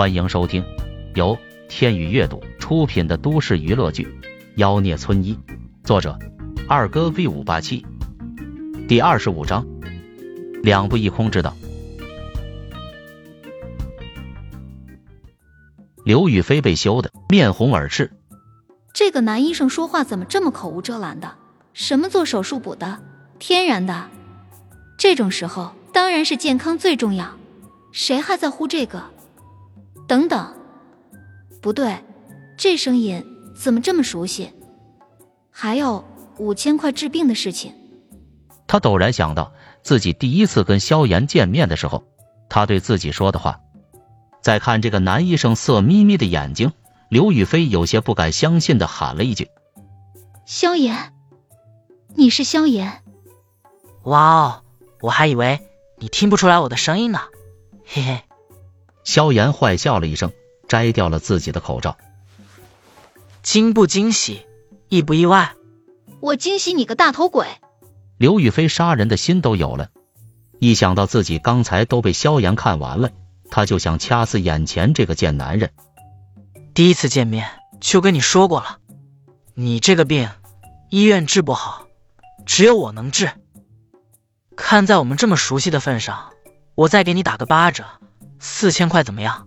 [0.00, 0.64] 欢迎收听
[1.14, 1.36] 由
[1.68, 4.04] 天宇阅读出品的都市娱乐剧
[4.56, 5.38] 《妖孽村医》，
[5.84, 6.18] 作者
[6.66, 7.84] 二哥 V 五八七，
[8.88, 9.66] 第二十五章，
[10.62, 11.54] 两不一空之道。
[16.02, 18.10] 刘雨飞被羞得面红耳赤，
[18.94, 21.34] 这个男医生说话怎么这么口无遮拦的？
[21.74, 23.02] 什么做手术补的？
[23.38, 24.08] 天然的？
[24.96, 27.36] 这种时候当然是健康最重要，
[27.92, 29.04] 谁还在乎这个？
[30.10, 30.52] 等等，
[31.62, 32.02] 不对，
[32.56, 34.50] 这声音怎么这么熟悉？
[35.52, 36.04] 还有
[36.36, 37.72] 五千块治病的事情。
[38.66, 39.52] 他陡然想到
[39.84, 42.02] 自己第一次跟萧炎见面的时候，
[42.48, 43.60] 他对自己说的话。
[44.42, 46.72] 再看这个男医生色眯眯的眼睛，
[47.08, 49.48] 刘雨飞有些不敢相信的喊了一句
[50.44, 51.12] ：“萧炎，
[52.16, 53.04] 你是萧炎？”
[54.02, 54.64] 哇哦，
[55.02, 55.60] 我还以为
[55.98, 57.20] 你听不出来我的声音呢，
[57.86, 58.24] 嘿嘿。
[59.04, 60.32] 萧炎坏笑了一声，
[60.68, 61.96] 摘掉了自己的口罩。
[63.42, 64.46] 惊不惊喜，
[64.88, 65.54] 意不意外？
[66.20, 67.46] 我惊喜你个大头鬼！
[68.18, 69.88] 刘雨飞杀人的心都有了，
[70.58, 73.10] 一想到自己刚才都被萧炎看完了。
[73.50, 75.70] 他就想掐死眼前这个贱男人。
[76.72, 77.48] 第一次见面
[77.80, 78.78] 就跟你说过了，
[79.54, 80.28] 你这个病
[80.88, 81.86] 医院治不好，
[82.46, 83.32] 只有我能治。
[84.54, 86.30] 看在我们这么熟悉的份上，
[86.74, 87.84] 我再给你打个八折，
[88.40, 89.46] 四千块怎么样？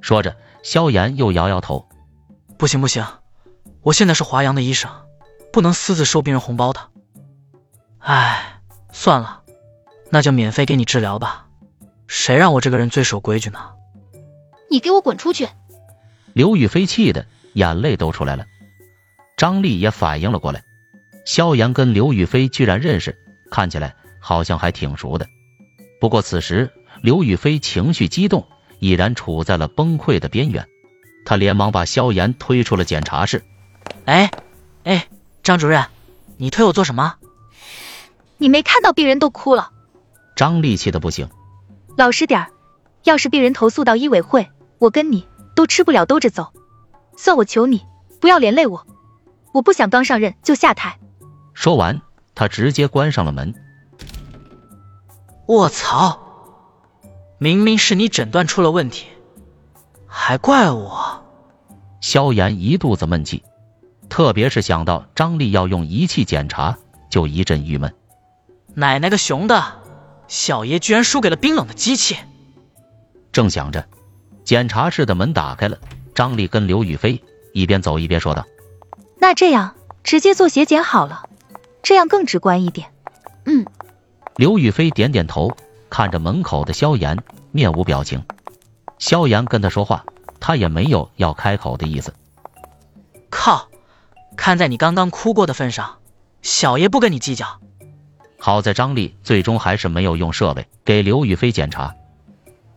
[0.00, 1.88] 说着，萧炎又摇摇头
[2.58, 3.06] ：“不行不行，
[3.80, 4.90] 我现在是华阳的医生，
[5.52, 6.80] 不能私自收病人红包的。
[8.00, 8.60] 唉，
[8.92, 9.42] 算了，
[10.10, 11.46] 那就免费给你治疗吧。”
[12.08, 13.70] 谁让我这个人最守规矩呢？
[14.70, 15.48] 你给我滚出去！
[16.34, 18.44] 刘雨飞气的眼泪都出来了。
[19.36, 20.62] 张丽也反应了过来，
[21.24, 23.16] 萧炎跟刘雨飞居然认识，
[23.50, 25.26] 看起来好像还挺熟的。
[26.00, 26.70] 不过此时
[27.02, 28.46] 刘雨飞情绪激动，
[28.78, 30.68] 已然处在了崩溃的边缘。
[31.24, 33.44] 他连忙把萧炎推出了检查室。
[34.04, 34.30] 哎
[34.84, 35.08] 哎，
[35.42, 35.86] 张主任，
[36.36, 37.16] 你推我做什么？
[38.38, 39.70] 你没看到病人都哭了？
[40.36, 41.28] 张丽气的不行。
[41.96, 42.50] 老实点儿，
[43.02, 44.48] 要是病人投诉到医委会，
[44.78, 45.26] 我跟你
[45.56, 46.52] 都吃不了兜着走。
[47.16, 47.84] 算我求你，
[48.20, 48.86] 不要连累我，
[49.52, 50.98] 我不想刚上任就下台。
[51.52, 52.00] 说完，
[52.36, 53.52] 他直接关上了门。
[55.48, 56.31] 卧槽！
[57.42, 59.08] 明明是你诊断出了问题，
[60.06, 61.24] 还怪我。
[62.00, 63.42] 萧炎一肚子闷气，
[64.08, 66.78] 特别是想到张丽要用仪器检查，
[67.10, 67.92] 就一阵郁闷。
[68.74, 69.60] 奶奶个熊的！
[70.28, 72.16] 小爷居然输给了冰冷的机器。
[73.32, 73.88] 正想着，
[74.44, 75.78] 检查室的门打开了，
[76.14, 78.46] 张丽跟刘雨飞一边走一边说道
[79.18, 81.28] ：“那这样直接做血检好了，
[81.82, 82.92] 这样更直观一点。”
[83.46, 83.66] 嗯。
[84.36, 85.56] 刘雨飞点点头，
[85.92, 88.24] 看着门口的萧炎，面无表情。
[88.98, 90.06] 萧炎跟他说话，
[90.40, 92.14] 他也没有要开口的意思。
[93.28, 93.68] 靠！
[94.34, 95.98] 看在你刚刚哭过的份上，
[96.40, 97.60] 小爷不跟你计较。
[98.38, 101.94] 好在张丽最终还是没有用设备给刘雨飞检查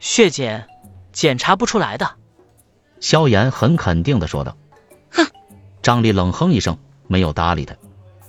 [0.00, 0.66] 血检，
[1.12, 2.12] 检查不出来的。
[2.98, 4.56] 萧炎很肯定的说道。
[5.10, 5.26] 哼！
[5.82, 6.78] 张丽冷哼一声，
[7.08, 7.76] 没有搭理他。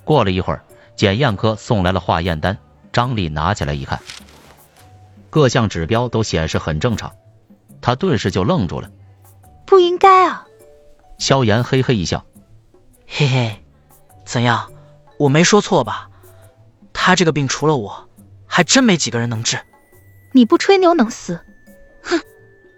[0.04, 0.66] 过了一会儿，
[0.98, 2.58] 检验科送来了化验单，
[2.92, 4.02] 张丽拿起来一看，
[5.34, 7.16] 各项指标都显示很正常，
[7.82, 8.92] 他顿时就愣住了。
[9.66, 10.46] 不应该啊！
[11.18, 12.24] 萧炎嘿嘿一笑，
[13.08, 13.64] 嘿嘿，
[14.26, 14.72] 怎样？
[15.18, 16.12] 我没说错吧？
[16.94, 18.10] 他这个病除了我，
[18.46, 19.58] 还真没几个人能治。
[20.34, 21.44] 你不吹牛能死？
[22.04, 22.22] 哼！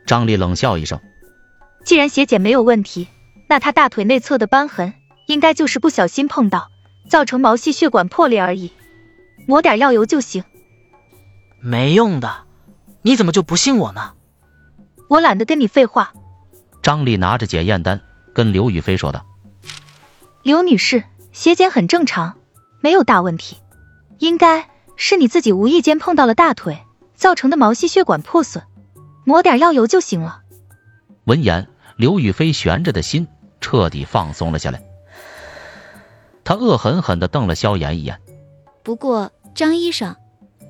[0.08, 1.02] 张丽冷笑一声。
[1.84, 3.10] 既然血检没有问题，
[3.50, 4.94] 那他大腿内侧的瘢痕
[5.28, 6.70] 应该就是不小心碰到，
[7.10, 8.72] 造成毛细血管破裂而已。
[9.46, 10.46] 抹点药油就行。
[11.60, 12.45] 没用的，
[13.06, 14.14] 你怎么就不信我呢？
[15.08, 16.12] 我懒得跟你废话。
[16.82, 18.02] 张丽拿着检验单
[18.34, 19.24] 跟刘雨飞说道
[20.42, 22.36] ：“刘女士，血检很正常，
[22.82, 23.58] 没有大问题。”
[24.18, 26.80] 应该是你自己无意间碰到了大腿，
[27.14, 28.64] 造成的毛细血管破损，
[29.24, 30.42] 抹点药油就行了。
[31.26, 33.28] 闻言，刘雨飞悬着的心
[33.62, 34.82] 彻底放松了下来。
[36.44, 38.20] 他恶狠狠地瞪了萧炎一眼。
[38.82, 40.16] 不过，张医生，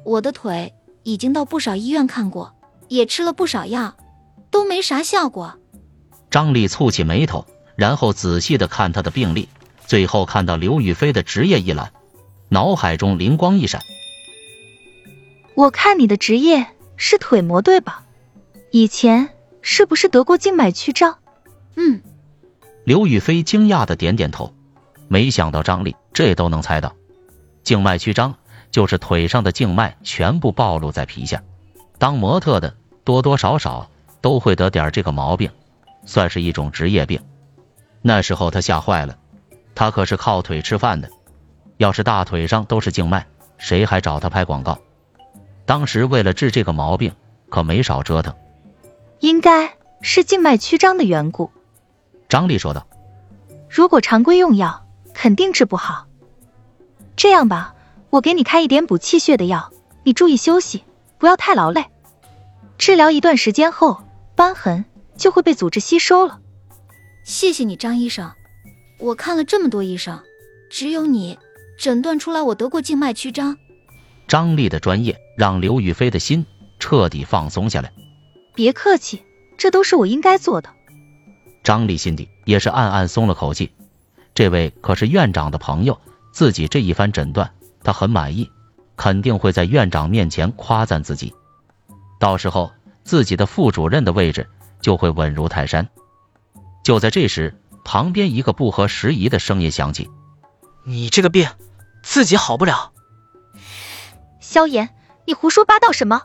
[0.03, 0.73] 我的腿
[1.05, 2.55] 已经到不少医院看过，
[2.87, 3.95] 也吃了不少药，
[4.49, 5.57] 都没啥效果。
[6.31, 9.47] 张丽蹙起眉头，然后仔细的看他的病历，
[9.85, 11.93] 最后看到刘雨飞的职业一栏。
[12.49, 13.81] 脑海中灵光一闪，
[15.53, 16.67] 我看你的职业
[16.97, 18.03] 是腿模对吧？
[18.71, 19.29] 以前
[19.61, 21.19] 是不是得过静脉曲张？
[21.75, 22.01] 嗯。
[22.83, 24.53] 刘雨飞惊讶的点点头，
[25.07, 26.95] 没想到张丽这都能猜到。
[27.63, 28.35] 静脉曲张
[28.75, 31.41] 就是腿上的静脉全部暴露在皮下，
[31.97, 32.75] 当模特的
[33.05, 33.89] 多多少少
[34.19, 35.49] 都会得点这个毛病，
[36.05, 37.21] 算是一种职业病。
[38.01, 39.17] 那时候他吓坏了，
[39.75, 41.09] 他可是靠腿吃饭的，
[41.77, 43.25] 要是大腿上都是静脉，
[43.57, 44.77] 谁还找他拍广告？
[45.65, 47.13] 当时为了治这个毛病，
[47.49, 48.35] 可没少折腾。
[49.21, 51.49] 应该是静脉曲张的缘故。
[52.27, 52.85] 张丽说道。
[53.69, 56.07] 如果常规用药，肯定治不好。
[57.15, 57.74] 这样吧，
[58.15, 59.73] 我给你开一点补气血的药，
[60.05, 60.85] 你注意休息，
[61.17, 61.87] 不要太劳累。
[62.77, 64.05] 治疗一段时间后，
[64.37, 64.85] 瘢痕
[65.17, 66.39] 就会被组织吸收了。
[67.25, 68.31] 谢谢你，张医生。
[68.99, 70.21] 我看了这么多医生，
[70.69, 71.37] 只有你
[71.77, 73.57] 诊断出来我得过静脉曲张。
[74.29, 76.45] 张丽的专业让刘雨菲的心
[76.79, 77.91] 彻底放松下来。
[78.53, 79.23] 别客气，
[79.57, 80.69] 这都是我应该做的。
[81.65, 83.71] 张丽心底也是暗暗松了口气，
[84.33, 85.99] 这位可是院长的朋友，
[86.31, 87.51] 自己这一番诊断，
[87.85, 88.51] 他很满意，
[88.97, 91.33] 肯定会在院长面前夸赞自己，
[92.19, 92.73] 到时候
[93.03, 94.49] 自己的副主任的位置
[94.81, 95.87] 就会稳如泰山。
[96.83, 97.55] 就在这时，
[97.85, 100.09] 旁边一个不合时宜的声音响起
[100.83, 101.47] ：“你这个病
[102.01, 102.91] 自己好不了。”
[104.41, 104.89] 萧炎，
[105.25, 106.23] 你胡说八道什么？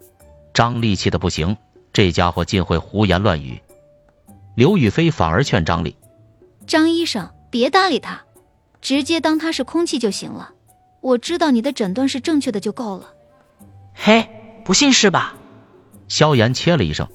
[0.55, 1.57] 张丽气的不行。
[1.93, 3.61] 这家伙竟会胡言乱语，
[4.55, 5.97] 刘雨菲反而劝张丽
[6.65, 8.23] ：“张医生，别搭理他，
[8.81, 10.53] 直接当他是空气就行了。
[11.01, 13.15] 我知道你的诊断是正确的就够了。”
[13.95, 14.29] 嘿，
[14.65, 15.37] 不信是吧？
[16.09, 17.09] 萧炎切了一声：“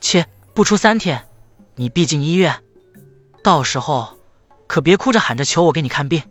[0.00, 1.26] 切，不出三天，
[1.74, 2.62] 你必进医院，
[3.42, 4.18] 到时候
[4.66, 6.22] 可别哭着喊着求我给你看病。”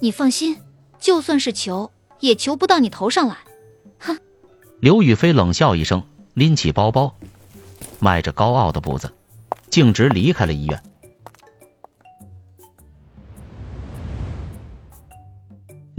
[0.00, 0.58] 你放心，
[0.98, 1.90] 就算是求，
[2.20, 3.36] 也求不到你头上来。
[3.98, 4.18] 哼！
[4.80, 6.02] 刘雨菲冷笑一声。
[6.34, 7.16] 拎起包包，
[7.98, 9.12] 迈着高傲的步子，
[9.68, 10.80] 径直离开了医院。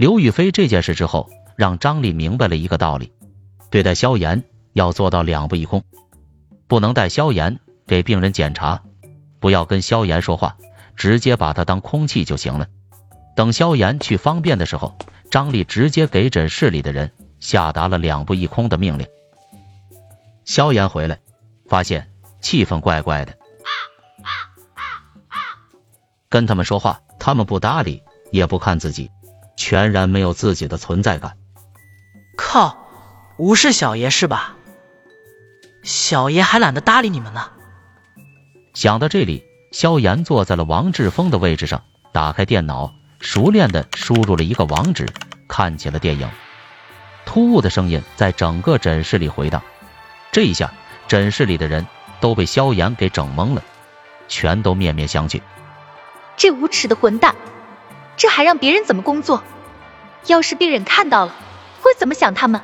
[0.02, 3.12] 刘雨菲这件事之后，让张丽明白了一个道理：
[3.70, 5.84] 对待萧炎要做到两不一空，
[6.66, 8.82] 不能带萧炎给病人检查，
[9.38, 10.56] 不要跟萧炎说话，
[10.96, 12.66] 直接把他当空气就行了。
[13.36, 14.98] 等萧炎去方便的时候，
[15.30, 19.06] 张丽直接给诊室里的人下达了两不一空的命令。
[20.44, 21.20] 萧炎回来，
[21.68, 22.10] 发现
[22.40, 23.38] 气氛怪怪的，
[26.28, 28.02] 跟他们说话，他们不搭理，
[28.32, 29.08] 也不看自己，
[29.56, 31.36] 全然没有自己的存在感。
[32.36, 32.86] 靠，
[33.36, 34.56] 无视小爷是吧？
[35.82, 37.50] 小爷还懒得搭理你们呢。
[38.74, 41.82] 想到这里，萧炎坐在了王志峰的位置上，
[42.12, 45.06] 打开电脑，熟练的输入了一个网址，
[45.48, 46.30] 看起了电影。
[47.26, 49.62] 突兀的声音在整个诊室里回荡。
[50.30, 50.72] 这一下，
[51.08, 51.86] 诊室里的人
[52.20, 53.62] 都被萧炎给整懵了，
[54.28, 55.40] 全都面面相觑。
[56.36, 57.34] 这无耻的混蛋，
[58.16, 59.42] 这还让别人怎么工作？
[60.26, 61.34] 要是病人看到了，
[61.80, 62.60] 会怎么想他们？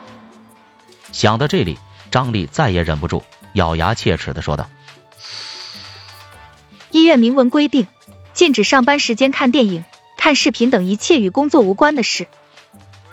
[1.10, 1.78] 想到这里，
[2.10, 3.24] 张丽再也忍不住，
[3.54, 4.68] 咬牙切齿的说道
[6.92, 7.88] ：“医院明文规定，
[8.32, 9.84] 禁止上班时间看电影、
[10.16, 12.28] 看视频等一切与工作无关的事。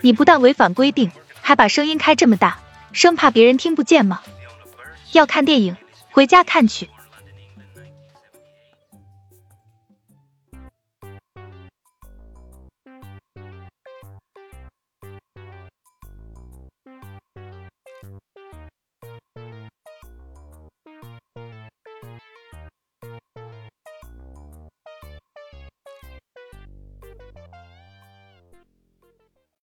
[0.01, 1.11] 你不但违反规定，
[1.41, 2.59] 还把声音开这么大，
[2.91, 4.21] 生怕别人听不见吗？”
[5.11, 5.77] 要看电影，
[6.11, 6.89] 回家看去。